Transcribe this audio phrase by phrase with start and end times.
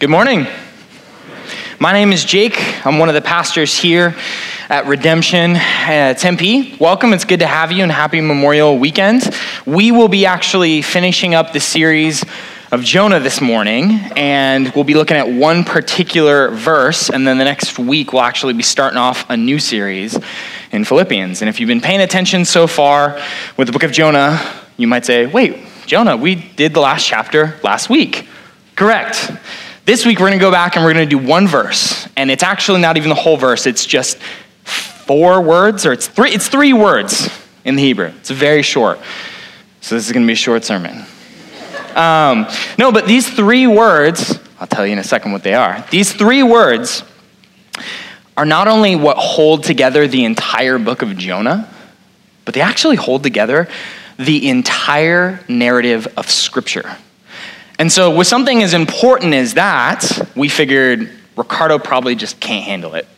[0.00, 0.46] Good morning.
[1.78, 2.86] My name is Jake.
[2.86, 4.16] I'm one of the pastors here
[4.70, 6.74] at Redemption uh, Tempe.
[6.80, 7.12] Welcome.
[7.12, 9.30] It's good to have you and happy Memorial Weekend.
[9.66, 12.24] We will be actually finishing up the series
[12.72, 17.44] of Jonah this morning, and we'll be looking at one particular verse, and then the
[17.44, 20.18] next week we'll actually be starting off a new series
[20.72, 21.42] in Philippians.
[21.42, 23.20] And if you've been paying attention so far
[23.58, 24.40] with the book of Jonah,
[24.78, 28.26] you might say, wait, Jonah, we did the last chapter last week.
[28.76, 29.30] Correct.
[29.86, 32.30] This week we're going to go back and we're going to do one verse, and
[32.30, 34.18] it's actually not even the whole verse, it's just
[34.64, 37.30] four words, or it's three, it's three words
[37.64, 38.12] in the Hebrew.
[38.18, 38.98] It's very short.
[39.80, 41.04] So this is going to be a short sermon.
[41.94, 42.46] Um,
[42.78, 45.84] no, but these three words, I'll tell you in a second what they are.
[45.90, 47.02] These three words
[48.36, 51.68] are not only what hold together the entire book of Jonah,
[52.44, 53.68] but they actually hold together
[54.18, 56.96] the entire narrative of Scripture.
[57.80, 60.04] And so, with something as important as that,
[60.36, 63.08] we figured Ricardo probably just can't handle it.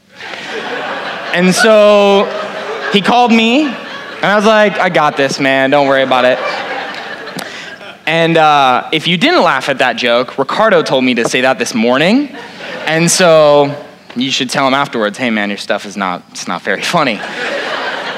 [1.35, 2.27] and so,
[2.93, 6.39] he called me, and I was like, I got this, man, don't worry about it.
[8.07, 11.59] And uh, if you didn't laugh at that joke, Ricardo told me to say that
[11.59, 12.29] this morning.
[12.87, 16.63] And so you should tell him afterwards, hey man, your stuff is not, it's not
[16.63, 17.19] very funny.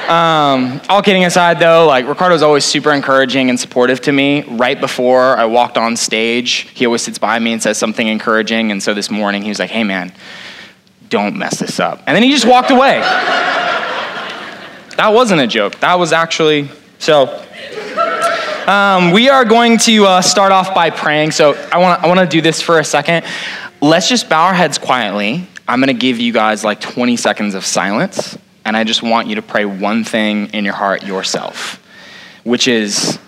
[0.09, 4.43] Um, all kidding aside, though, like Ricardo's always super encouraging and supportive to me.
[4.43, 8.71] Right before I walked on stage, he always sits by me and says something encouraging.
[8.71, 10.13] And so this morning, he was like, "Hey, man,
[11.09, 12.99] don't mess this up." And then he just walked away.
[14.97, 15.79] that wasn't a joke.
[15.79, 16.69] That was actually
[16.99, 17.43] so.
[18.67, 21.31] Um, we are going to uh, start off by praying.
[21.31, 23.25] So I want I want to do this for a second.
[23.81, 25.47] Let's just bow our heads quietly.
[25.67, 29.27] I'm going to give you guys like 20 seconds of silence, and I just want
[29.27, 31.81] you to pray one thing in your heart yourself,
[32.43, 33.19] which is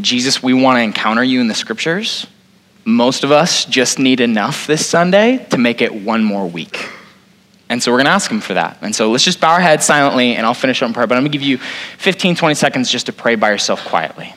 [0.00, 2.26] Jesus, we want to encounter you in the scriptures.
[2.84, 6.88] Most of us just need enough this Sunday to make it one more week.
[7.68, 8.78] And so we're going to ask him for that.
[8.82, 11.06] And so let's just bow our heads silently, and I'll finish up in prayer.
[11.06, 11.58] But I'm going to give you
[11.98, 14.34] 15, 20 seconds just to pray by yourself quietly.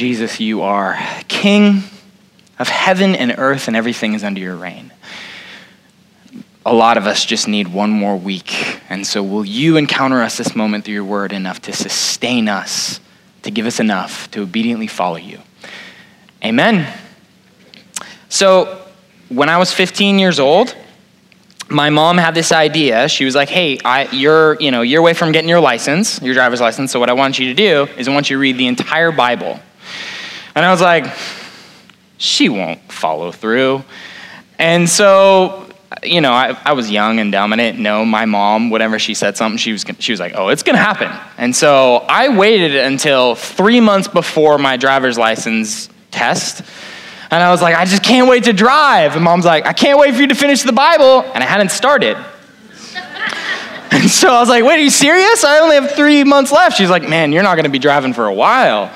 [0.00, 1.82] Jesus, you are King
[2.58, 4.90] of heaven and earth, and everything is under your reign.
[6.64, 8.80] A lot of us just need one more week.
[8.88, 12.98] And so, will you encounter us this moment through your word enough to sustain us,
[13.42, 15.38] to give us enough to obediently follow you?
[16.42, 16.90] Amen.
[18.30, 18.82] So,
[19.28, 20.74] when I was 15 years old,
[21.68, 23.06] my mom had this idea.
[23.10, 26.32] She was like, "Hey, I, you're, you know, you're away from getting your license, your
[26.32, 26.90] driver's license.
[26.90, 29.12] So what I want you to do is I want you to read the entire
[29.12, 29.60] Bible
[30.60, 31.06] and I was like,
[32.18, 33.82] she won't follow through.
[34.58, 35.66] And so,
[36.02, 39.56] you know, I, I was young and didn't know my mom, whatever she said something,
[39.56, 41.10] she was, she was like, oh, it's going to happen.
[41.38, 46.60] And so I waited until three months before my driver's license test.
[47.30, 49.14] And I was like, I just can't wait to drive.
[49.14, 51.22] And mom's like, I can't wait for you to finish the Bible.
[51.32, 52.18] And I hadn't started.
[53.92, 55.42] and so I was like, wait, are you serious?
[55.42, 56.76] I only have three months left.
[56.76, 58.92] She's like, man, you're not going to be driving for a while.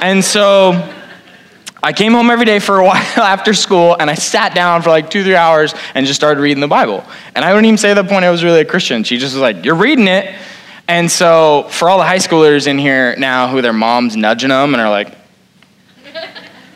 [0.00, 0.94] And so
[1.82, 4.90] I came home every day for a while after school and I sat down for
[4.90, 7.04] like two, three hours and just started reading the Bible.
[7.34, 9.04] And I wouldn't even say at that point I was really a Christian.
[9.04, 10.34] She just was like, You're reading it.
[10.86, 14.72] And so for all the high schoolers in here now who their mom's nudging them
[14.74, 15.14] and are like,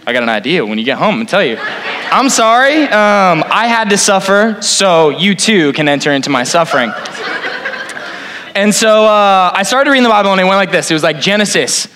[0.07, 1.57] I got an idea when you get home and tell you.
[1.61, 6.93] I'm sorry, um, I had to suffer, so you too can enter into my suffering.
[8.55, 10.91] And so uh, I started reading the Bible and it went like this.
[10.91, 11.89] It was like Genesis,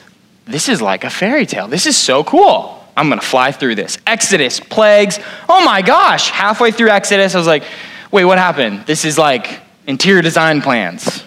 [0.46, 1.68] this is like a fairy tale.
[1.68, 2.84] This is so cool.
[2.96, 3.98] I'm going to fly through this.
[4.06, 5.18] Exodus, plagues.
[5.48, 6.30] Oh my gosh.
[6.30, 7.64] Halfway through Exodus, I was like,
[8.10, 8.86] wait, what happened?
[8.86, 11.24] This is like interior design plans.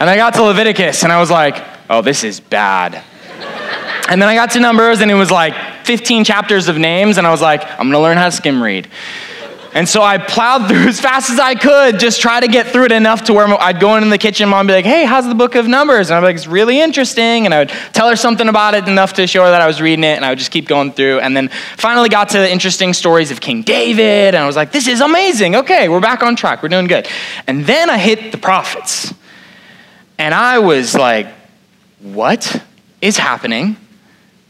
[0.00, 3.02] And I got to Leviticus and I was like, oh, this is bad.
[4.08, 5.54] And then I got to Numbers and it was like
[5.84, 8.62] 15 chapters of names and I was like, I'm going to learn how to skim
[8.62, 8.88] read.
[9.74, 12.84] And so I plowed through as fast as I could, just try to get through
[12.84, 15.26] it enough to where I'd go in the kitchen, mom would be like, hey, how's
[15.26, 16.10] the book of Numbers?
[16.10, 17.44] And I'd be like, it's really interesting.
[17.44, 19.82] And I would tell her something about it enough to show her that I was
[19.82, 21.18] reading it, and I would just keep going through.
[21.18, 24.70] And then finally got to the interesting stories of King David, and I was like,
[24.70, 25.56] this is amazing.
[25.56, 26.62] Okay, we're back on track.
[26.62, 27.08] We're doing good.
[27.48, 29.12] And then I hit the prophets.
[30.18, 31.26] And I was like,
[32.00, 32.62] what
[33.00, 33.76] is happening?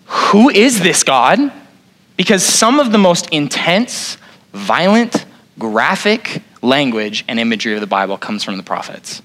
[0.05, 1.51] Who is this God?
[2.19, 4.19] Because some of the most intense,
[4.55, 5.27] violent,
[5.59, 9.21] graphic language and imagery of the Bible comes from the prophets.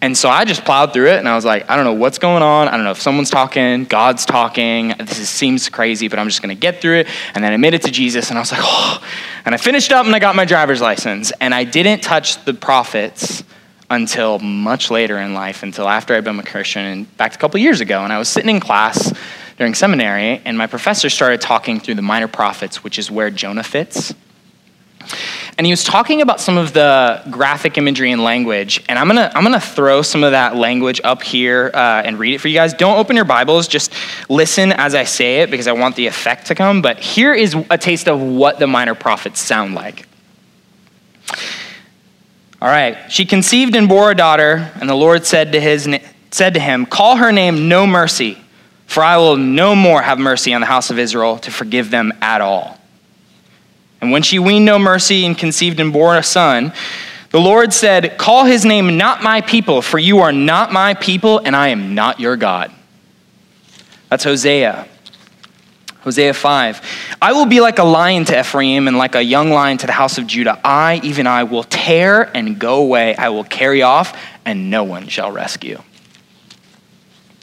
[0.00, 2.18] And so I just plowed through it and I was like, I don't know what's
[2.18, 2.68] going on.
[2.68, 4.94] I don't know if someone's talking, God's talking.
[4.98, 7.08] This is, seems crazy, but I'm just going to get through it.
[7.34, 9.04] And then I made it to Jesus and I was like, oh.
[9.44, 11.32] And I finished up and I got my driver's license.
[11.40, 13.42] And I didn't touch the prophets
[13.90, 17.80] until much later in life, until after I'd been a Christian, back a couple years
[17.80, 18.04] ago.
[18.04, 19.12] And I was sitting in class
[19.56, 23.64] during seminary and my professor started talking through the minor prophets, which is where Jonah
[23.64, 24.14] fits
[25.56, 29.30] and he was talking about some of the graphic imagery and language and i'm gonna
[29.34, 32.54] i'm gonna throw some of that language up here uh, and read it for you
[32.54, 32.74] guys.
[32.74, 33.92] Don't open your bibles just
[34.28, 37.56] listen as i say it because i want the effect to come but here is
[37.70, 40.06] a taste of what the minor prophets sound like.
[42.60, 45.88] All right she conceived and bore a daughter and the lord said to his
[46.30, 48.38] said to him call her name no mercy
[48.86, 52.12] for i will no more have mercy on the house of israel to forgive them
[52.20, 52.77] at all
[54.00, 56.72] and when she weaned no mercy and conceived and bore a son,
[57.30, 61.38] the Lord said, Call his name not my people, for you are not my people,
[61.38, 62.72] and I am not your God.
[64.08, 64.88] That's Hosea.
[66.00, 67.16] Hosea 5.
[67.20, 69.92] I will be like a lion to Ephraim and like a young lion to the
[69.92, 70.58] house of Judah.
[70.64, 73.14] I, even I, will tear and go away.
[73.16, 75.82] I will carry off, and no one shall rescue.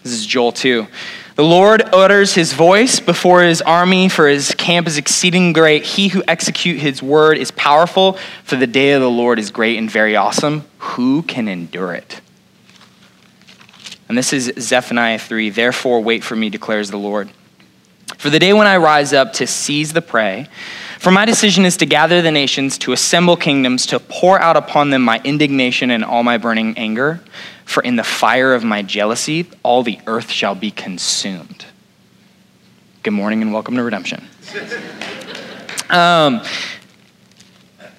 [0.02, 0.88] This is Joel 2.
[1.36, 5.84] The Lord utters his voice before his army, for his camp is exceeding great.
[5.84, 8.14] He who execute his word is powerful,
[8.46, 10.64] for the day of the Lord is great and very awesome.
[10.78, 12.22] Who can endure it?
[14.08, 15.50] And this is Zephaniah 3.
[15.50, 17.30] Therefore, wait for me, declares the Lord.
[18.18, 20.48] For the day when I rise up to seize the prey,
[21.00, 24.90] for my decision is to gather the nations, to assemble kingdoms, to pour out upon
[24.90, 27.20] them my indignation and all my burning anger.
[27.66, 31.66] For in the fire of my jealousy, all the earth shall be consumed.
[33.04, 34.24] Good morning and welcome to Redemption.
[35.88, 36.42] Um,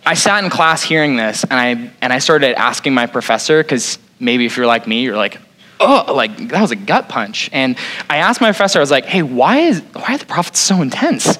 [0.05, 4.01] I sat in class hearing this, and I, and I started asking my professor, because
[4.19, 5.39] maybe if you're like me, you're like,
[5.79, 7.49] oh, like that was a gut punch.
[7.53, 7.77] And
[8.11, 10.83] I asked my professor, I was like, hey, why, is, why are the prophets so
[10.83, 11.39] intense?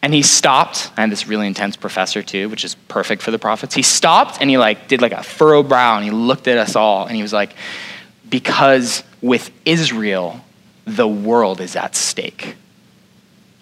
[0.00, 0.90] And he stopped.
[0.96, 3.74] I had this really intense professor too, which is perfect for the prophets.
[3.74, 6.76] He stopped and he like did like a furrow brow and he looked at us
[6.76, 7.54] all and he was like,
[8.28, 10.40] because with Israel,
[10.84, 12.54] the world is at stake.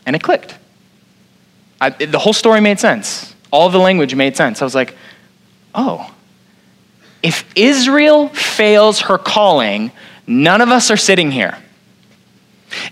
[0.05, 0.57] And it clicked.
[1.81, 3.35] I, it, the whole story made sense.
[3.51, 4.61] All the language made sense.
[4.61, 4.95] I was like,
[5.75, 6.13] oh,
[7.23, 9.91] if Israel fails her calling,
[10.27, 11.57] none of us are sitting here.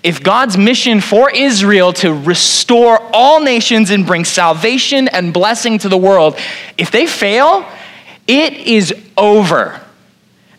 [0.03, 5.89] If God's mission for Israel to restore all nations and bring salvation and blessing to
[5.89, 6.39] the world,
[6.79, 7.67] if they fail,
[8.27, 9.81] it is over.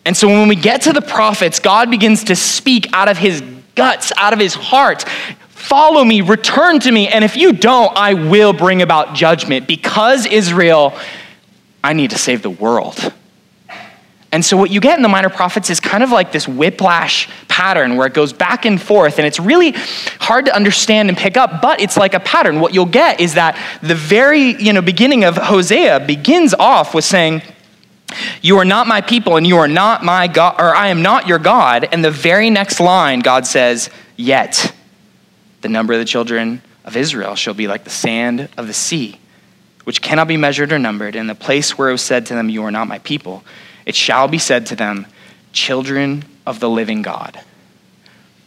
[0.06, 3.42] And so when we get to the prophets, God begins to speak out of his
[3.74, 5.04] guts, out of his heart.
[5.50, 9.68] Follow me, return to me, and if you don't, I will bring about judgment.
[9.68, 10.98] Because Israel,
[11.84, 13.14] I need to save the world.
[14.36, 17.30] And so, what you get in the minor prophets is kind of like this whiplash
[17.48, 19.72] pattern where it goes back and forth, and it's really
[20.20, 22.60] hard to understand and pick up, but it's like a pattern.
[22.60, 27.06] What you'll get is that the very you know, beginning of Hosea begins off with
[27.06, 27.44] saying,
[28.42, 31.30] You are not my people, and you are not my God, or I am not
[31.30, 31.88] your God.
[31.90, 34.76] And the very next line, God says, Yet
[35.62, 39.18] the number of the children of Israel shall be like the sand of the sea,
[39.86, 41.16] which cannot be measured or numbered.
[41.16, 43.42] In the place where it was said to them, You are not my people
[43.86, 45.08] it shall be said to them,
[45.52, 47.40] Children of the living God.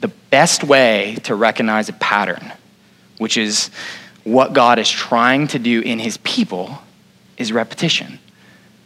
[0.01, 2.53] The best way to recognize a pattern,
[3.19, 3.71] which is
[4.25, 6.79] what God is trying to do in his people,
[7.39, 8.19] is repetition.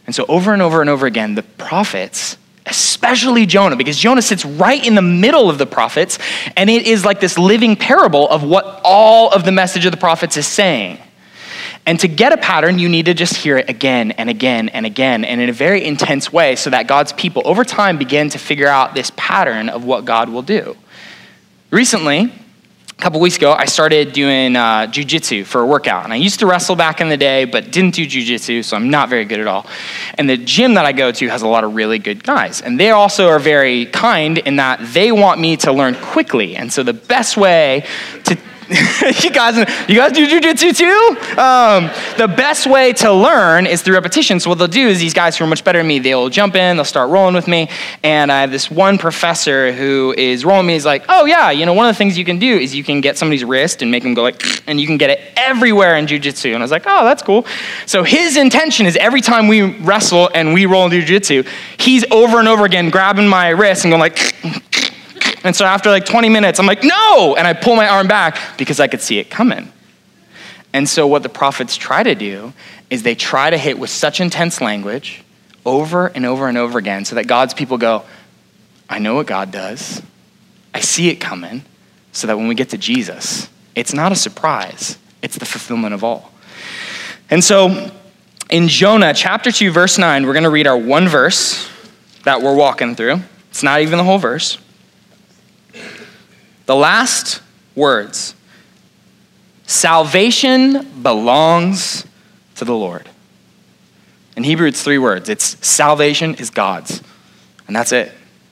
[0.05, 4.45] And so, over and over and over again, the prophets, especially Jonah, because Jonah sits
[4.45, 6.19] right in the middle of the prophets,
[6.57, 9.97] and it is like this living parable of what all of the message of the
[9.97, 10.97] prophets is saying.
[11.85, 14.85] And to get a pattern, you need to just hear it again and again and
[14.85, 18.37] again and in a very intense way so that God's people over time begin to
[18.37, 20.77] figure out this pattern of what God will do.
[21.71, 22.31] Recently,
[22.97, 26.05] a couple weeks ago, I started doing uh, jujitsu for a workout.
[26.05, 28.89] And I used to wrestle back in the day, but didn't do jujitsu, so I'm
[28.89, 29.65] not very good at all.
[30.17, 32.61] And the gym that I go to has a lot of really good guys.
[32.61, 36.55] And they also are very kind in that they want me to learn quickly.
[36.55, 37.85] And so the best way
[38.23, 38.37] to
[39.21, 41.39] you guys, you guys do jujitsu too?
[41.39, 44.39] Um, the best way to learn is through repetition.
[44.39, 46.55] So what they'll do is these guys who are much better than me, they'll jump
[46.55, 47.69] in, they'll start rolling with me,
[48.01, 50.73] and I have this one professor who is rolling me.
[50.73, 52.83] He's like, "Oh yeah, you know, one of the things you can do is you
[52.83, 55.95] can get somebody's wrist and make them go like, and you can get it everywhere
[55.95, 57.45] in jujitsu." And I was like, "Oh, that's cool."
[57.85, 62.39] So his intention is every time we wrestle and we roll in jujitsu, he's over
[62.39, 64.33] and over again grabbing my wrist and going like.
[65.43, 67.35] And so after like 20 minutes, I'm like, no!
[67.35, 69.71] And I pull my arm back because I could see it coming.
[70.71, 72.53] And so what the prophets try to do
[72.89, 75.23] is they try to hit with such intense language
[75.65, 78.03] over and over and over again so that God's people go,
[78.89, 80.01] I know what God does.
[80.73, 81.63] I see it coming,
[82.11, 86.03] so that when we get to Jesus, it's not a surprise, it's the fulfillment of
[86.03, 86.31] all.
[87.29, 87.91] And so
[88.49, 91.69] in Jonah chapter 2, verse 9, we're going to read our one verse
[92.23, 93.21] that we're walking through.
[93.49, 94.57] It's not even the whole verse.
[96.65, 97.41] The last
[97.75, 98.35] words
[99.65, 102.05] Salvation belongs
[102.55, 103.09] to the Lord.
[104.35, 107.01] In Hebrew, it's three words it's salvation is God's.
[107.67, 108.11] And that's it.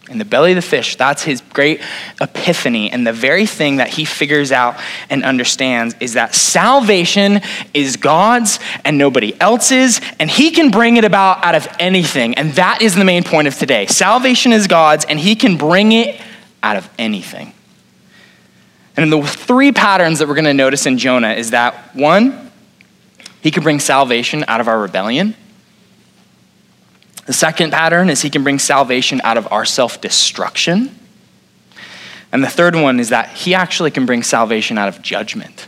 [0.10, 1.80] In the belly of the fish, that's his great
[2.20, 2.92] epiphany.
[2.92, 4.78] And the very thing that he figures out
[5.10, 7.40] and understands is that salvation
[7.74, 12.34] is God's and nobody else's, and he can bring it about out of anything.
[12.36, 13.86] And that is the main point of today.
[13.86, 16.20] Salvation is God's, and he can bring it
[16.62, 17.54] out of anything.
[18.98, 22.52] And the three patterns that we're going to notice in Jonah is that one,
[23.42, 25.36] he can bring salvation out of our rebellion.
[27.26, 30.98] The second pattern is he can bring salvation out of our self destruction.
[32.32, 35.68] And the third one is that he actually can bring salvation out of judgment.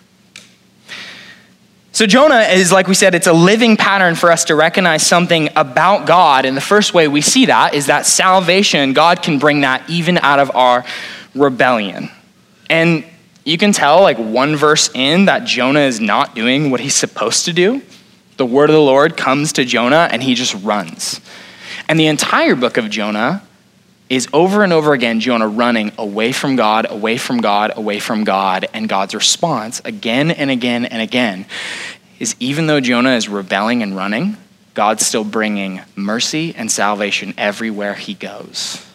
[1.91, 5.49] So, Jonah is, like we said, it's a living pattern for us to recognize something
[5.55, 6.45] about God.
[6.45, 10.17] And the first way we see that is that salvation, God can bring that even
[10.17, 10.83] out of our
[11.35, 12.09] rebellion.
[12.67, 13.05] And
[13.43, 17.45] you can tell, like one verse in, that Jonah is not doing what he's supposed
[17.45, 17.81] to do.
[18.37, 21.19] The word of the Lord comes to Jonah and he just runs.
[21.87, 23.43] And the entire book of Jonah
[24.09, 28.23] is over and over again Jonah running away from God, away from God, away from
[28.23, 28.65] God.
[28.73, 31.45] And God's response, again and again and again,
[32.19, 34.37] is even though Jonah is rebelling and running,
[34.73, 38.85] God's still bringing mercy and salvation everywhere he goes.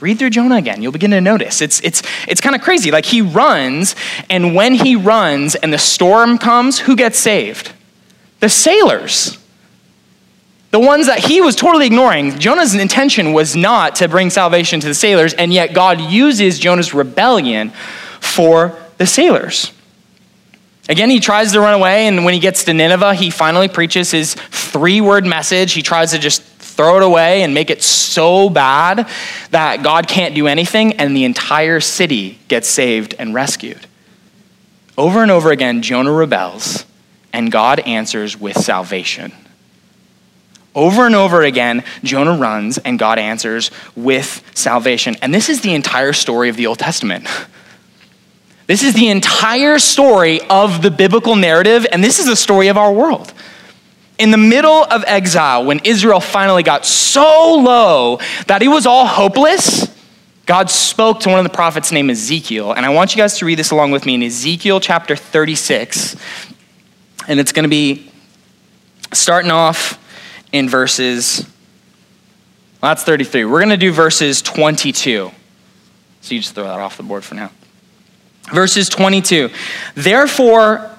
[0.00, 0.82] Read through Jonah again.
[0.82, 1.60] You'll begin to notice.
[1.60, 2.90] It's, it's, it's kind of crazy.
[2.90, 3.96] Like he runs,
[4.30, 7.72] and when he runs and the storm comes, who gets saved?
[8.40, 9.38] The sailors.
[10.70, 12.38] The ones that he was totally ignoring.
[12.38, 16.92] Jonah's intention was not to bring salvation to the sailors, and yet God uses Jonah's
[16.92, 17.70] rebellion
[18.20, 19.72] for the sailors.
[20.88, 24.10] Again, he tries to run away, and when he gets to Nineveh, he finally preaches
[24.10, 25.72] his three word message.
[25.72, 26.42] He tries to just
[26.78, 29.08] throw it away and make it so bad
[29.50, 33.84] that God can't do anything, and the entire city gets saved and rescued.
[34.96, 36.86] Over and over again, Jonah rebels,
[37.32, 39.32] and God answers with salvation.
[40.72, 45.16] Over and over again, Jonah runs and God answers with salvation.
[45.20, 47.26] And this is the entire story of the Old Testament.
[48.68, 52.76] This is the entire story of the biblical narrative, and this is the story of
[52.76, 53.32] our world.
[54.18, 59.06] In the middle of exile, when Israel finally got so low that it was all
[59.06, 59.86] hopeless,
[60.44, 62.72] God spoke to one of the prophets named Ezekiel.
[62.72, 66.16] And I want you guys to read this along with me in Ezekiel chapter 36.
[67.28, 68.10] And it's going to be
[69.12, 70.02] starting off
[70.50, 71.46] in verses,
[72.80, 73.44] well, that's 33.
[73.44, 75.30] We're going to do verses 22.
[76.22, 77.50] So you just throw that off the board for now.
[78.52, 79.50] Verses 22.
[79.94, 80.90] Therefore,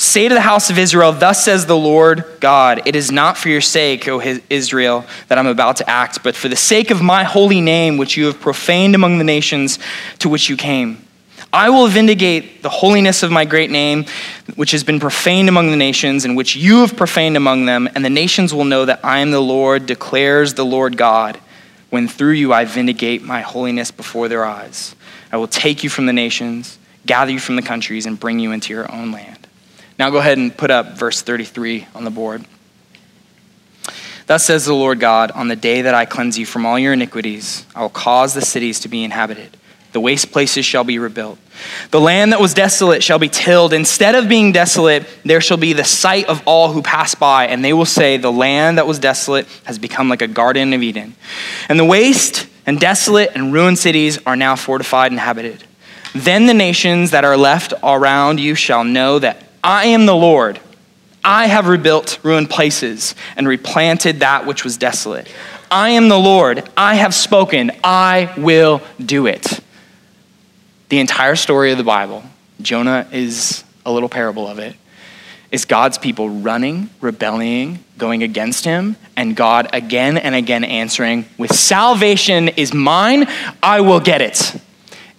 [0.00, 3.50] say to the house of Israel, Thus says the Lord God, it is not for
[3.50, 7.22] your sake, O Israel, that I'm about to act, but for the sake of my
[7.22, 9.78] holy name, which you have profaned among the nations
[10.20, 11.04] to which you came.
[11.52, 14.06] I will vindicate the holiness of my great name,
[14.54, 18.04] which has been profaned among the nations, and which you have profaned among them, and
[18.04, 21.38] the nations will know that I am the Lord, declares the Lord God,
[21.90, 24.94] when through you I vindicate my holiness before their eyes.
[25.32, 28.52] I will take you from the nations, gather you from the countries, and bring you
[28.52, 29.39] into your own land.
[30.00, 32.44] Now go ahead and put up verse 33 on the board.
[34.26, 36.92] Thus says the Lord God, on the day that I cleanse you from all your
[36.92, 39.56] iniquities, I will cause the cities to be inhabited
[39.92, 41.38] the waste places shall be rebuilt.
[41.90, 43.72] The land that was desolate shall be tilled.
[43.72, 47.64] Instead of being desolate, there shall be the sight of all who pass by, and
[47.64, 51.14] they will say, The land that was desolate has become like a garden of Eden.
[51.68, 55.64] And the waste and desolate and ruined cities are now fortified and inhabited.
[56.14, 60.60] Then the nations that are left around you shall know that I am the Lord.
[61.24, 65.28] I have rebuilt ruined places and replanted that which was desolate.
[65.70, 66.68] I am the Lord.
[66.76, 67.70] I have spoken.
[67.84, 69.60] I will do it.
[70.88, 72.24] The entire story of the Bible,
[72.60, 74.74] Jonah is a little parable of it,
[75.52, 81.54] is God's people running, rebelling, going against him, and God again and again answering, with
[81.54, 83.28] salvation is mine,
[83.62, 84.60] I will get it.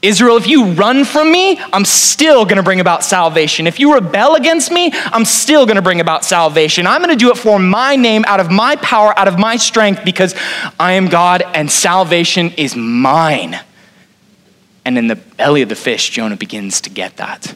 [0.01, 3.67] Israel, if you run from me, I'm still gonna bring about salvation.
[3.67, 6.87] If you rebel against me, I'm still gonna bring about salvation.
[6.87, 10.03] I'm gonna do it for my name, out of my power, out of my strength,
[10.03, 10.33] because
[10.79, 13.59] I am God and salvation is mine.
[14.85, 17.55] And in the belly of the fish, Jonah begins to get that.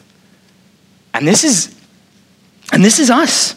[1.12, 1.74] And this is
[2.72, 3.56] and this is us.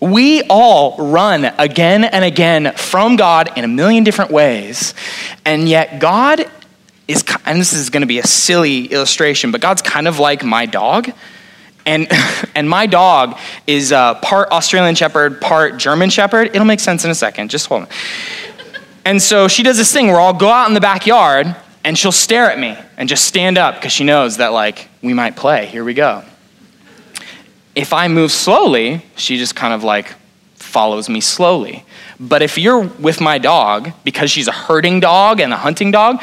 [0.00, 4.92] We all run again and again from God in a million different ways,
[5.46, 6.50] and yet God
[7.08, 10.44] is, and this is going to be a silly illustration, but God's kind of like
[10.44, 11.10] my dog.
[11.84, 12.08] And,
[12.54, 16.48] and my dog is uh, part Australian Shepherd, part German Shepherd.
[16.48, 17.50] It'll make sense in a second.
[17.50, 17.88] Just hold on.
[19.04, 22.10] And so she does this thing where I'll go out in the backyard and she'll
[22.10, 25.66] stare at me and just stand up because she knows that, like, we might play.
[25.66, 26.24] Here we go.
[27.76, 30.12] If I move slowly, she just kind of like
[30.56, 31.84] follows me slowly.
[32.18, 36.20] But if you're with my dog, because she's a herding dog and a hunting dog,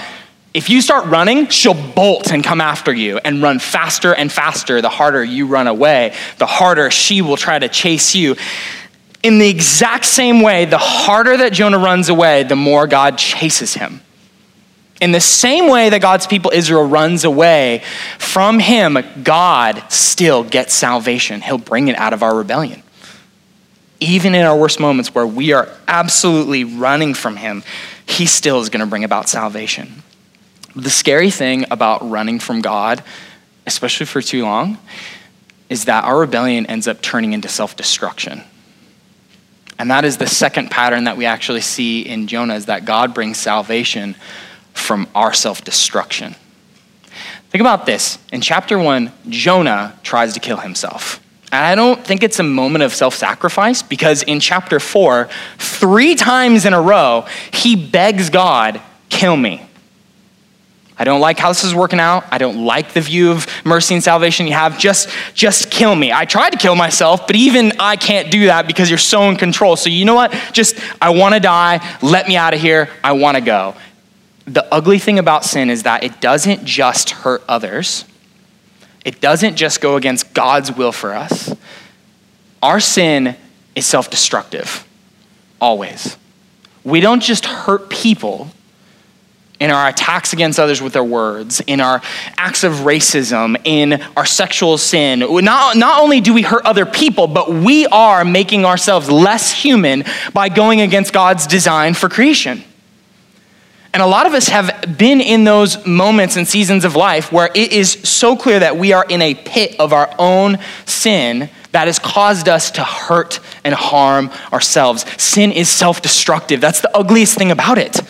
[0.53, 4.81] if you start running, she'll bolt and come after you and run faster and faster.
[4.81, 8.35] The harder you run away, the harder she will try to chase you.
[9.23, 13.73] In the exact same way, the harder that Jonah runs away, the more God chases
[13.73, 14.01] him.
[15.01, 17.81] In the same way that God's people Israel runs away
[18.19, 21.41] from him, God still gets salvation.
[21.41, 22.83] He'll bring it out of our rebellion.
[23.99, 27.63] Even in our worst moments where we are absolutely running from him,
[28.05, 30.02] he still is going to bring about salvation.
[30.75, 33.03] The scary thing about running from God,
[33.65, 34.77] especially for too long,
[35.69, 38.43] is that our rebellion ends up turning into self destruction.
[39.79, 43.13] And that is the second pattern that we actually see in Jonah is that God
[43.13, 44.15] brings salvation
[44.73, 46.35] from our self destruction.
[47.49, 48.17] Think about this.
[48.31, 51.19] In chapter one, Jonah tries to kill himself.
[51.51, 56.15] And I don't think it's a moment of self sacrifice because in chapter four, three
[56.15, 59.61] times in a row, he begs God, kill me.
[61.03, 62.23] I don't like how this is working out.
[62.31, 64.79] I don't like the view of mercy and salvation you have.
[64.79, 66.13] Just, just kill me.
[66.13, 69.35] I tried to kill myself, but even I can't do that because you're so in
[69.35, 69.75] control.
[69.75, 70.31] So you know what?
[70.53, 71.85] Just, I want to die.
[72.01, 72.89] Let me out of here.
[73.03, 73.75] I want to go.
[74.45, 78.05] The ugly thing about sin is that it doesn't just hurt others,
[79.03, 81.53] it doesn't just go against God's will for us.
[82.61, 83.35] Our sin
[83.75, 84.87] is self destructive,
[85.59, 86.15] always.
[86.85, 88.51] We don't just hurt people
[89.63, 92.01] in our attacks against others with our words, in our
[92.35, 95.19] acts of racism, in our sexual sin.
[95.19, 100.03] Not, not only do we hurt other people, but we are making ourselves less human
[100.33, 102.61] by going against God's design for creation.
[103.93, 107.49] And a lot of us have been in those moments and seasons of life where
[107.55, 111.87] it is so clear that we are in a pit of our own sin that
[111.87, 115.05] has caused us to hurt and harm ourselves.
[115.21, 116.59] Sin is self destructive.
[116.59, 118.01] That's the ugliest thing about it.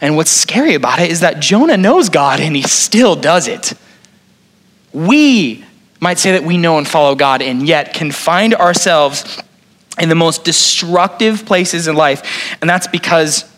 [0.00, 3.72] And what's scary about it is that Jonah knows God and he still does it.
[4.92, 5.64] We
[6.00, 9.42] might say that we know and follow God and yet can find ourselves
[9.98, 12.56] in the most destructive places in life.
[12.60, 13.50] And that's because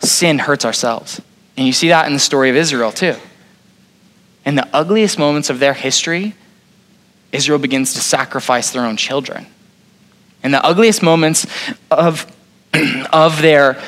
[0.00, 1.20] sin hurts ourselves.
[1.56, 3.16] And you see that in the story of Israel too.
[4.44, 6.34] In the ugliest moments of their history,
[7.32, 9.46] Israel begins to sacrifice their own children.
[10.44, 11.46] In the ugliest moments
[11.90, 12.30] of,
[13.12, 13.82] of their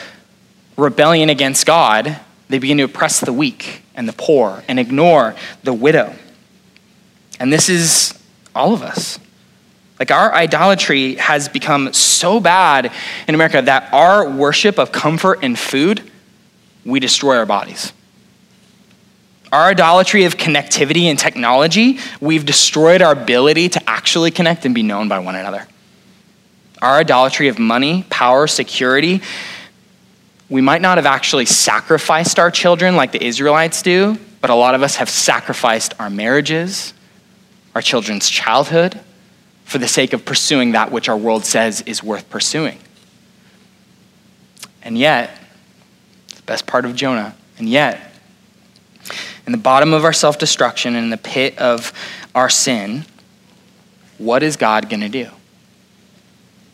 [0.79, 5.75] rebellion against God, they begin to oppress the weak and the poor and ignore the
[5.75, 6.15] widow.
[7.39, 8.19] And this is
[8.55, 9.19] all of us.
[9.99, 12.93] Like our idolatry has become so bad
[13.27, 16.09] in America that our worship of comfort and food,
[16.85, 17.93] we destroy our bodies.
[19.51, 24.83] Our idolatry of connectivity and technology, we've destroyed our ability to actually connect and be
[24.83, 25.67] known by one another.
[26.81, 29.23] Our idolatry of money, power, security,
[30.51, 34.75] we might not have actually sacrificed our children like the Israelites do, but a lot
[34.75, 36.95] of us have sacrificed our marriages,
[37.75, 38.99] our children's childhood,
[39.65, 42.79] for the sake of pursuing that which our world says is worth pursuing.
[44.83, 45.39] And yet,
[46.35, 48.01] the best part of Jonah, and yet,
[49.45, 51.93] in the bottom of our self destruction, in the pit of
[52.35, 53.05] our sin,
[54.17, 55.29] what is God going to do?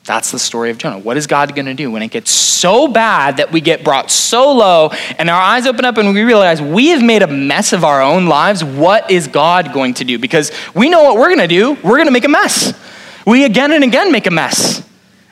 [0.04, 0.98] That's the story of Jonah.
[0.98, 4.10] What is God going to do when it gets so bad that we get brought
[4.10, 7.72] so low and our eyes open up and we realize we have made a mess
[7.72, 8.62] of our own lives?
[8.62, 10.18] What is God going to do?
[10.18, 11.72] Because we know what we're going to do.
[11.82, 12.78] We're going to make a mess.
[13.26, 14.86] We again and again make a mess.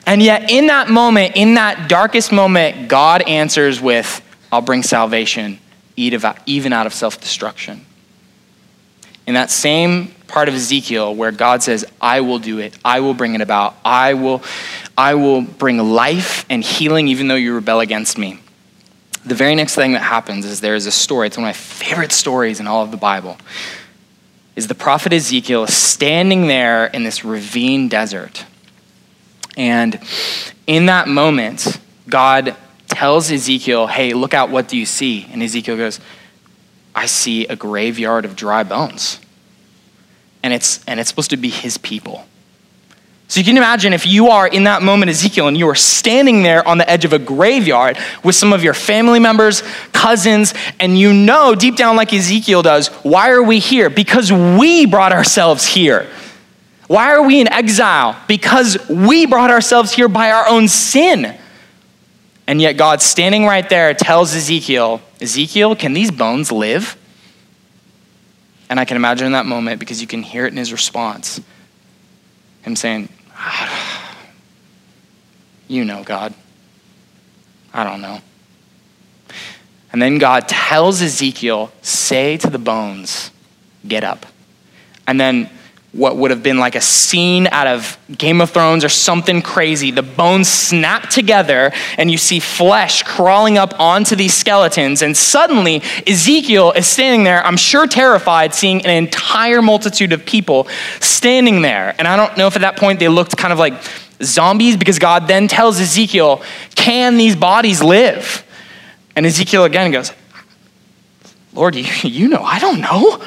[0.07, 5.59] And yet, in that moment, in that darkest moment, God answers with, I'll bring salvation,
[5.95, 7.85] even out of self destruction.
[9.27, 12.75] In that same part of Ezekiel where God says, I will do it.
[12.83, 13.75] I will bring it about.
[13.85, 14.41] I will,
[14.97, 18.39] I will bring life and healing even though you rebel against me.
[19.23, 21.27] The very next thing that happens is there is a story.
[21.27, 23.37] It's one of my favorite stories in all of the Bible.
[24.55, 28.43] Is the prophet Ezekiel standing there in this ravine desert.
[29.55, 29.99] And
[30.65, 32.55] in that moment, God
[32.87, 35.27] tells Ezekiel, Hey, look out, what do you see?
[35.31, 35.99] And Ezekiel goes,
[36.95, 39.19] I see a graveyard of dry bones
[40.43, 42.25] and it's, and it's supposed to be his people.
[43.29, 46.43] So you can imagine if you are in that moment, Ezekiel, and you are standing
[46.43, 50.99] there on the edge of a graveyard with some of your family members, cousins, and
[50.99, 53.89] you know deep down, like Ezekiel does, why are we here?
[53.89, 56.07] Because we brought ourselves here.
[56.87, 58.15] Why are we in exile?
[58.27, 61.35] Because we brought ourselves here by our own sin.
[62.45, 66.97] And yet, God, standing right there, tells Ezekiel, Ezekiel, can these bones live?
[68.73, 71.39] And I can imagine that moment because you can hear it in his response
[72.63, 74.17] him saying, ah,
[75.67, 76.33] You know, God.
[77.71, 78.19] I don't know.
[79.91, 83.29] And then God tells Ezekiel, Say to the bones,
[83.87, 84.25] get up.
[85.05, 85.51] And then
[85.93, 89.91] what would have been like a scene out of Game of Thrones or something crazy.
[89.91, 95.03] The bones snap together, and you see flesh crawling up onto these skeletons.
[95.03, 100.67] And suddenly, Ezekiel is standing there, I'm sure terrified, seeing an entire multitude of people
[100.99, 101.93] standing there.
[101.99, 103.75] And I don't know if at that point they looked kind of like
[104.19, 106.41] zombies, because God then tells Ezekiel,
[106.73, 108.43] Can these bodies live?
[109.15, 110.11] And Ezekiel again goes,
[111.53, 113.23] Lord, you, you know, I don't know.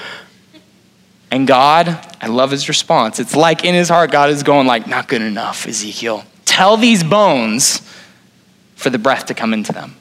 [1.36, 3.20] And God, I love his response.
[3.20, 6.24] It's like in his heart, God is going like, not good enough, Ezekiel.
[6.46, 7.82] Tell these bones
[8.74, 9.96] for the breath to come into them.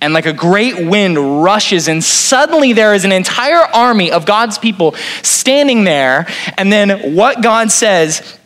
[0.00, 4.58] And like a great wind rushes, and suddenly there is an entire army of God's
[4.58, 6.26] people standing there.
[6.58, 8.36] And then what God says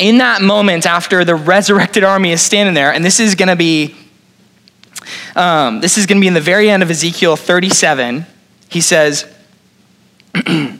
[0.00, 3.56] in that moment after the resurrected army is standing there, and this is going to
[3.56, 3.94] be
[5.36, 8.24] um, this is going to be in the very end of Ezekiel 37.
[8.70, 9.30] He says,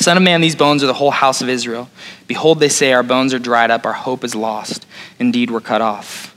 [0.00, 1.90] Son of man, these bones are the whole house of Israel.
[2.26, 4.86] Behold, they say, Our bones are dried up, our hope is lost.
[5.18, 6.34] Indeed, we're cut off.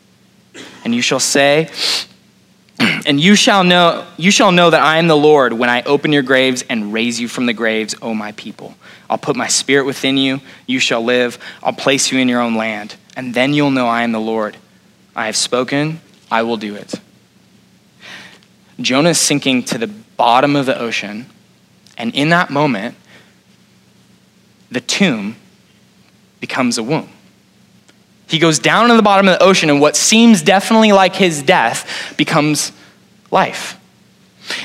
[0.83, 1.69] And you shall say,
[2.79, 6.11] and you shall know you shall know that I am the Lord when I open
[6.11, 8.75] your graves and raise you from the graves, O my people.
[9.09, 11.37] I'll put my spirit within you, you shall live.
[11.63, 14.57] I'll place you in your own land, and then you'll know I am the Lord.
[15.15, 16.95] I have spoken, I will do it.
[18.81, 21.27] Jonah is sinking to the bottom of the ocean,
[21.97, 22.95] and in that moment,
[24.73, 25.35] the tomb
[26.39, 27.09] becomes a womb.
[28.27, 31.43] He goes down to the bottom of the ocean, and what seems definitely like his
[31.43, 32.71] death becomes
[33.31, 33.79] life.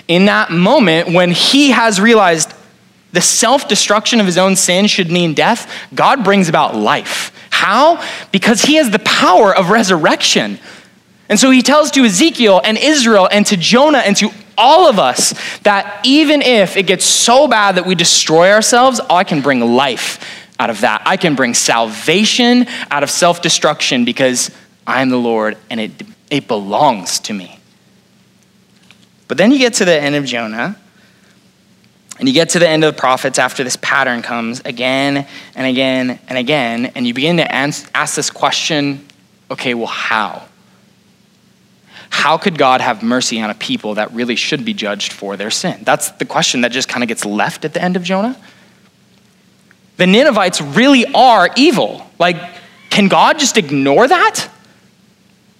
[0.09, 2.53] In that moment, when he has realized
[3.13, 7.33] the self destruction of his own sin should mean death, God brings about life.
[7.51, 8.05] How?
[8.33, 10.59] Because he has the power of resurrection.
[11.29, 14.99] And so he tells to Ezekiel and Israel and to Jonah and to all of
[14.99, 19.41] us that even if it gets so bad that we destroy ourselves, oh, I can
[19.41, 20.23] bring life
[20.59, 21.03] out of that.
[21.07, 24.51] I can bring salvation out of self destruction because
[24.87, 25.93] I am the Lord and it,
[26.31, 27.59] it belongs to me.
[29.29, 30.77] But then you get to the end of Jonah,
[32.19, 35.67] and you get to the end of the prophets after this pattern comes again and
[35.67, 39.07] again and again, and you begin to ask this question
[39.51, 40.48] okay, well, how?
[42.11, 45.51] How could God have mercy on a people that really should be judged for their
[45.51, 45.81] sin?
[45.85, 48.37] That's the question that just kind of gets left at the end of Jonah.
[49.99, 52.07] The Ninevites really are evil.
[52.19, 52.37] Like,
[52.91, 54.49] can God just ignore that?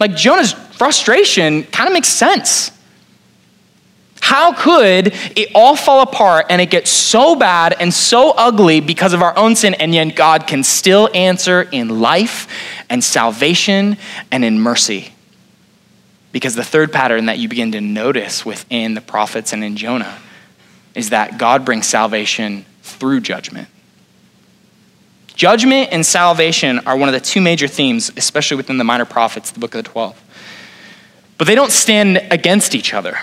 [0.01, 2.71] Like, Jonah's frustration kind of makes sense.
[4.21, 9.13] How could it all fall apart and it get so bad and so ugly because
[9.13, 12.47] of our own sin, and yet God can still answer in life
[12.91, 13.97] and salvation
[14.31, 15.13] and in mercy?
[16.33, 20.19] Because the third pattern that you begin to notice within the prophets and in Jonah
[20.95, 23.69] is that God brings salvation through judgment.
[25.35, 29.53] Judgment and salvation are one of the two major themes, especially within the minor prophets,
[29.53, 30.25] the book of the 12.
[31.39, 33.19] But they don't stand against each other.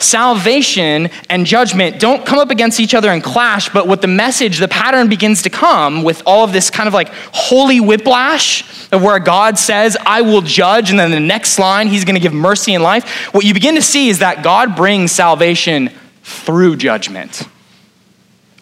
[0.00, 4.58] Salvation and judgment don't come up against each other and clash, but with the message,
[4.58, 9.02] the pattern begins to come with all of this kind of like holy whiplash of
[9.02, 12.32] where God says, I will judge, and then the next line, he's going to give
[12.32, 13.34] mercy and life.
[13.34, 15.90] What you begin to see is that God brings salvation
[16.22, 17.42] through judgment.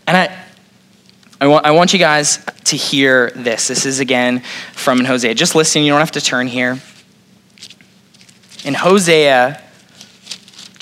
[0.06, 0.44] And I,
[1.40, 3.68] I want, I want you guys to hear this.
[3.68, 4.40] This is again
[4.72, 5.34] from Hosea.
[5.34, 6.80] Just listen, you don't have to turn here.
[8.64, 9.62] In Hosea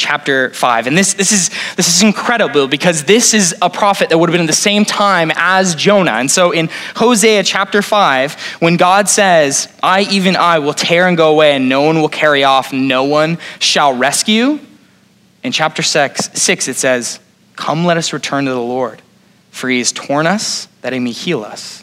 [0.05, 0.87] chapter 5.
[0.87, 4.35] And this, this, is, this is incredible because this is a prophet that would have
[4.35, 6.13] been in the same time as Jonah.
[6.13, 11.17] And so in Hosea chapter 5, when God says, I, even I, will tear and
[11.17, 14.61] go away, and no one will carry off, no one shall rescue,
[15.43, 17.19] in chapter 6, six it says,
[17.57, 19.01] Come, let us return to the Lord,
[19.53, 21.83] for he has torn us that he may heal us.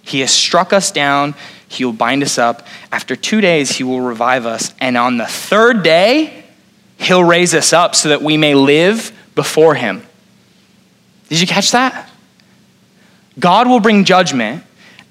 [0.00, 1.34] He has struck us down,
[1.68, 2.66] he will bind us up.
[2.90, 4.74] After two days, he will revive us.
[4.80, 6.47] And on the third day,
[6.98, 10.02] He'll raise us up so that we may live before Him.
[11.28, 12.10] Did you catch that?
[13.38, 14.64] God will bring judgment,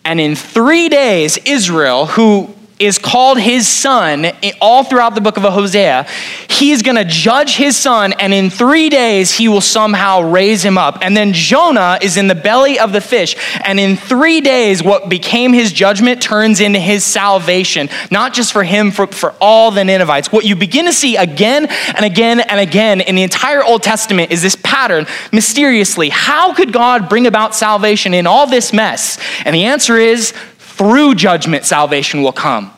[0.03, 4.27] And in three days, Israel, who is called his son
[4.61, 6.05] all throughout the book of Hosea.
[6.49, 10.77] He's going to judge his son, and in three days, he will somehow raise him
[10.77, 10.99] up.
[11.01, 15.09] And then Jonah is in the belly of the fish, and in three days, what
[15.09, 19.83] became his judgment turns into his salvation, not just for him, for, for all the
[19.83, 20.31] Ninevites.
[20.31, 24.31] What you begin to see again and again and again in the entire Old Testament
[24.31, 26.09] is this pattern mysteriously.
[26.09, 29.19] How could God bring about salvation in all this mess?
[29.45, 30.33] And the answer is
[30.77, 32.71] through judgment, salvation will come.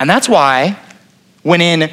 [0.00, 0.78] And that's why
[1.42, 1.90] when in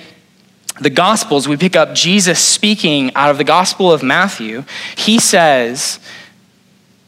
[0.80, 4.64] the Gospels we pick up Jesus speaking out of the Gospel of Matthew,
[4.96, 6.00] he says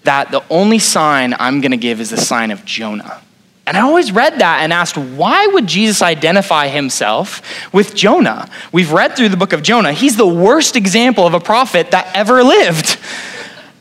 [0.03, 3.21] that the only sign I'm going to give is the sign of Jonah.
[3.65, 7.41] And I always read that and asked, why would Jesus identify himself
[7.73, 8.49] with Jonah?
[8.71, 9.93] We've read through the book of Jonah.
[9.93, 12.99] He's the worst example of a prophet that ever lived.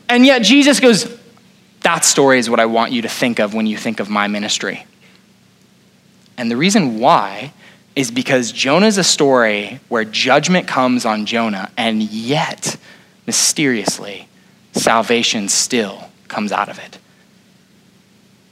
[0.07, 1.19] And yet Jesus goes,
[1.81, 4.27] that story is what I want you to think of when you think of my
[4.27, 4.85] ministry.
[6.37, 7.53] And the reason why
[7.95, 12.77] is because Jonah is a story where judgment comes on Jonah, and yet,
[13.27, 14.27] mysteriously,
[14.71, 16.97] salvation still comes out of it.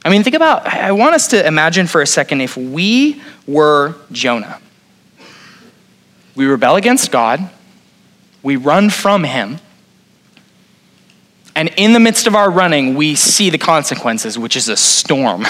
[0.04, 3.94] I mean, think about, I want us to imagine for a second if we were
[4.12, 4.60] Jonah.
[6.34, 7.50] We rebel against God,
[8.42, 9.58] we run from him
[11.60, 15.46] and in the midst of our running, we see the consequences, which is a storm.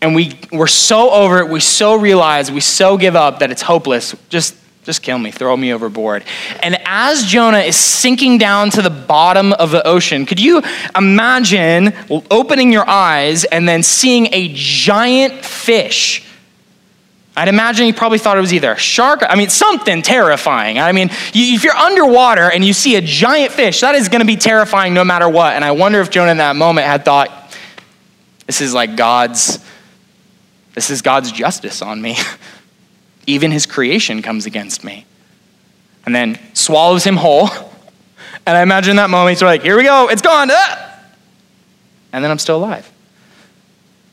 [0.00, 3.60] And we, we're so over it, we so realize, we so give up that it's
[3.60, 4.16] hopeless.
[4.30, 6.24] Just, just kill me, throw me overboard.
[6.62, 10.62] And as Jonah is sinking down to the bottom of the ocean, could you
[10.96, 11.92] imagine
[12.30, 16.25] opening your eyes and then seeing a giant fish
[17.36, 20.78] I'd imagine he probably thought it was either a shark, I mean, something terrifying.
[20.78, 24.26] I mean, if you're underwater and you see a giant fish, that is going to
[24.26, 25.52] be terrifying no matter what.
[25.52, 27.54] And I wonder if Jonah in that moment had thought,
[28.46, 29.62] this is like God's,
[30.72, 32.16] this is God's justice on me.
[33.26, 35.04] Even his creation comes against me.
[36.06, 37.50] And then swallows him whole.
[38.48, 40.50] And I imagine that moment, he's like, here we go, it's gone.
[40.52, 41.00] Ah!
[42.12, 42.88] And then I'm still alive.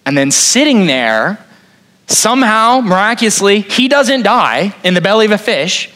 [0.07, 1.37] And then sitting there,
[2.07, 5.89] Somehow, miraculously, he doesn't die in the belly of a fish.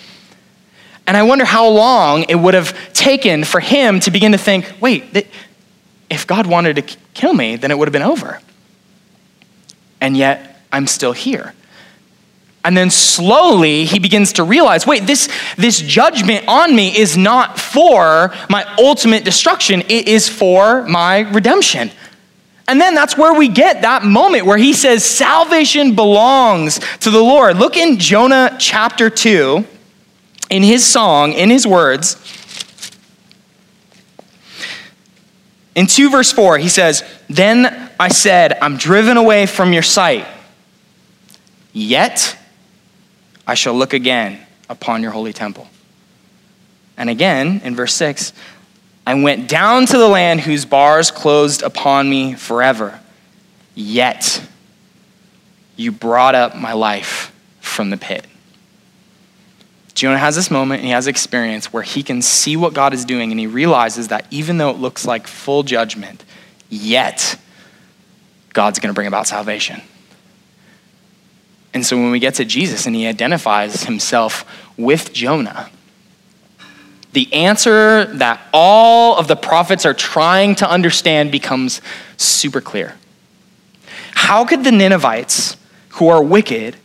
[1.06, 4.74] And I wonder how long it would have taken for him to begin to think
[4.82, 5.28] wait,
[6.10, 8.39] if God wanted to kill me, then it would have been over.
[10.00, 11.54] And yet, I'm still here.
[12.63, 17.58] And then slowly he begins to realize wait, this, this judgment on me is not
[17.58, 21.91] for my ultimate destruction, it is for my redemption.
[22.67, 27.21] And then that's where we get that moment where he says, Salvation belongs to the
[27.21, 27.58] Lord.
[27.58, 29.65] Look in Jonah chapter 2,
[30.49, 32.17] in his song, in his words.
[35.75, 40.25] In 2 verse 4, he says, Then I said, I'm driven away from your sight,
[41.71, 42.38] yet
[43.45, 45.67] I shall look again upon your holy temple.
[46.97, 48.34] And again, in verse 6,
[49.08, 53.00] I went down to the land whose bars closed upon me forever.
[53.74, 54.46] Yet
[55.78, 58.28] you brought up my life from the pit.
[59.93, 63.06] Jonah has this moment and he has experience where he can see what God is
[63.06, 66.26] doing and he realizes that even though it looks like full judgment,
[66.70, 67.39] yet
[68.52, 69.82] God's going to bring about salvation.
[71.74, 74.43] And so when we get to Jesus and he identifies himself
[74.76, 75.70] with Jonah,
[77.17, 81.82] the answer that all of the prophets are trying to understand becomes
[82.15, 82.93] super clear.
[84.12, 85.58] How could the Ninevites,
[85.93, 86.75] who are wicked,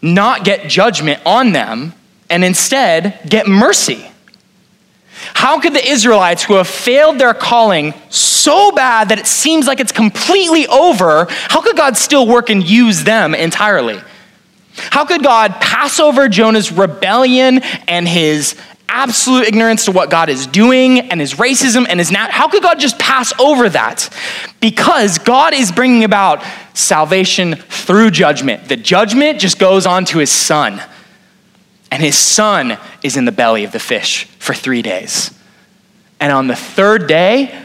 [0.00, 1.92] not get judgment on them
[2.30, 4.10] and instead get mercy?
[5.34, 9.78] How could the Israelites, who have failed their calling so bad that it seems like
[9.78, 14.00] it's completely over, how could God still work and use them entirely?
[14.74, 18.56] How could God pass over Jonah's rebellion and his
[18.88, 22.62] absolute ignorance to what God is doing and his racism and his nat- how could
[22.62, 24.08] God just pass over that?
[24.60, 26.42] Because God is bringing about
[26.74, 28.68] salvation through judgment.
[28.68, 30.80] The judgment just goes on to his son.
[31.90, 35.32] And his son is in the belly of the fish for 3 days.
[36.20, 37.64] And on the third day,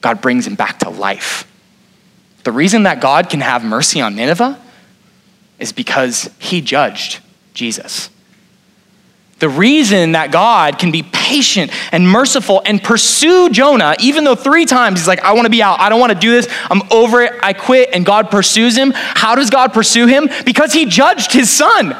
[0.00, 1.46] God brings him back to life.
[2.44, 4.58] The reason that God can have mercy on Nineveh
[5.58, 7.20] is because he judged
[7.52, 8.08] Jesus.
[9.40, 14.66] The reason that God can be patient and merciful and pursue Jonah, even though three
[14.66, 16.82] times he's like, I want to be out, I don't want to do this, I'm
[16.90, 18.92] over it, I quit, and God pursues him.
[18.94, 20.28] How does God pursue him?
[20.44, 21.96] Because he judged his son.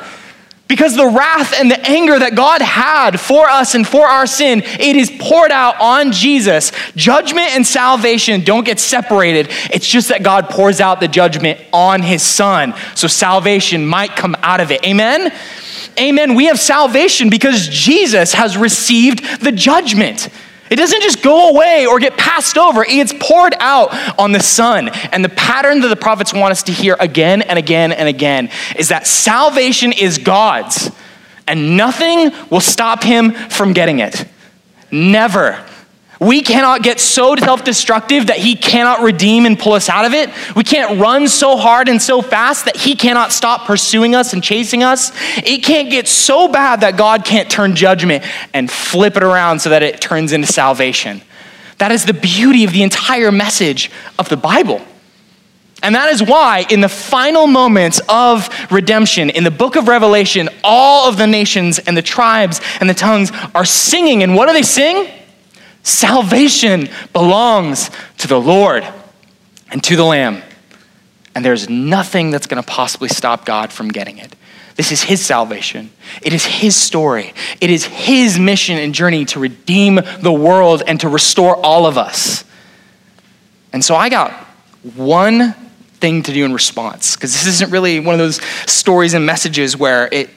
[0.69, 4.63] Because the wrath and the anger that God had for us and for our sin,
[4.63, 6.71] it is poured out on Jesus.
[6.95, 9.49] Judgment and salvation don't get separated.
[9.73, 12.75] It's just that God pours out the judgment on his son.
[12.95, 14.87] So salvation might come out of it.
[14.87, 15.33] Amen?
[15.99, 16.35] Amen.
[16.35, 20.29] We have salvation because Jesus has received the judgment.
[20.71, 22.85] It doesn't just go away or get passed over.
[22.87, 24.89] It's poured out on the Son.
[24.89, 28.51] And the pattern that the prophets want us to hear again and again and again
[28.77, 30.93] is that salvation is God's,
[31.49, 34.25] and nothing will stop him from getting it.
[34.93, 35.65] Never.
[36.21, 40.13] We cannot get so self destructive that He cannot redeem and pull us out of
[40.13, 40.29] it.
[40.55, 44.45] We can't run so hard and so fast that He cannot stop pursuing us and
[44.45, 45.13] chasing us.
[45.39, 49.71] It can't get so bad that God can't turn judgment and flip it around so
[49.71, 51.23] that it turns into salvation.
[51.79, 54.83] That is the beauty of the entire message of the Bible.
[55.83, 60.51] And that is why, in the final moments of redemption, in the book of Revelation,
[60.63, 64.23] all of the nations and the tribes and the tongues are singing.
[64.23, 65.11] And what do they sing?
[65.83, 68.87] Salvation belongs to the Lord
[69.71, 70.43] and to the Lamb.
[71.35, 74.35] And there's nothing that's going to possibly stop God from getting it.
[74.77, 75.91] This is His salvation.
[76.23, 77.35] It is His story.
[77.61, 81.99] It is His mission and journey to redeem the world and to restore all of
[81.99, 82.45] us.
[83.73, 84.33] And so I got
[84.97, 85.53] one
[86.01, 89.77] thing to do in response, because this isn't really one of those stories and messages
[89.77, 90.31] where it,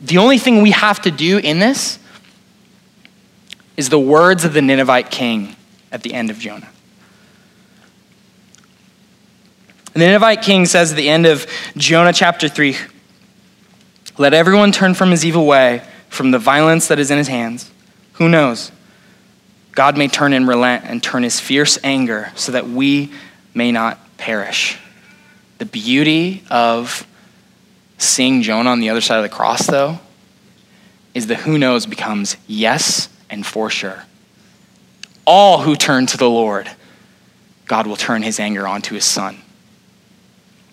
[0.00, 1.98] the only thing we have to do in this
[3.78, 5.54] is the words of the Ninevite king
[5.92, 6.68] at the end of Jonah.
[9.92, 12.76] The Ninevite king says at the end of Jonah chapter 3
[14.18, 17.70] Let everyone turn from his evil way, from the violence that is in his hands.
[18.14, 18.72] Who knows?
[19.72, 23.12] God may turn and relent and turn his fierce anger so that we
[23.54, 24.76] may not perish.
[25.58, 27.06] The beauty of
[27.96, 30.00] seeing Jonah on the other side of the cross, though,
[31.14, 34.04] is the who knows becomes yes and for sure.
[35.26, 36.70] All who turn to the Lord,
[37.66, 39.38] God will turn his anger onto his son.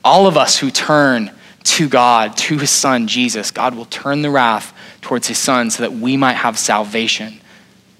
[0.04, 1.32] All of us who turn
[1.64, 5.82] to God, to his son, Jesus, God will turn the wrath towards his son so
[5.84, 7.42] that we might have salvation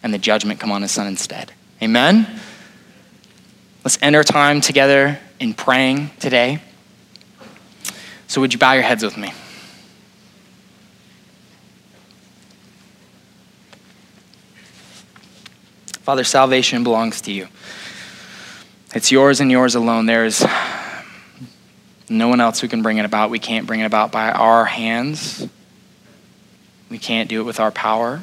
[0.04, 1.52] and the judgment come on his son instead.
[1.82, 2.28] Amen?
[3.84, 6.62] Let's end our time together in praying today.
[8.28, 9.34] So, would you bow your heads with me?
[16.06, 17.48] Father, salvation belongs to you.
[18.94, 20.06] It's yours and yours alone.
[20.06, 20.46] There is
[22.08, 23.32] no one else who can bring it about.
[23.32, 25.48] We can't bring it about by our hands,
[26.92, 28.22] we can't do it with our power.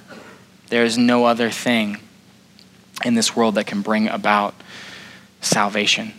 [0.68, 1.98] There is no other thing
[3.04, 4.54] in this world that can bring about
[5.40, 6.12] salvation.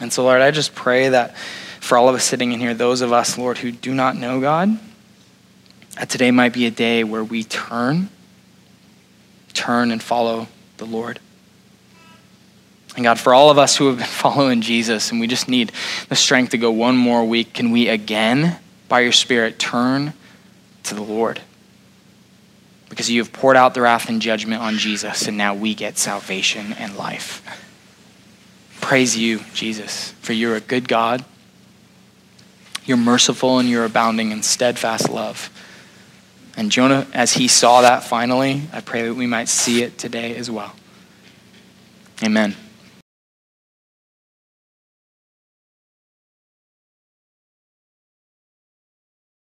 [0.00, 1.36] And so, Lord, I just pray that
[1.78, 4.40] for all of us sitting in here, those of us, Lord, who do not know
[4.40, 4.76] God,
[5.94, 8.08] that today might be a day where we turn
[9.52, 11.20] turn and follow the Lord.
[12.94, 15.72] And God, for all of us who have been following Jesus and we just need
[16.08, 20.12] the strength to go one more week, can we again, by your Spirit, turn
[20.84, 21.40] to the Lord?
[22.88, 25.96] Because you have poured out the wrath and judgment on Jesus, and now we get
[25.96, 27.42] salvation and life.
[28.82, 31.24] Praise you, Jesus, for you're a good God.
[32.84, 35.48] You're merciful and you're abounding in steadfast love.
[36.56, 40.36] And Jonah, as he saw that finally, I pray that we might see it today
[40.36, 40.74] as well.
[42.22, 42.54] Amen.